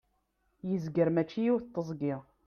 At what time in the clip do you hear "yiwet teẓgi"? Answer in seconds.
1.43-2.15